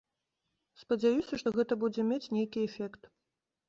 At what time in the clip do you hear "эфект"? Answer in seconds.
2.69-3.01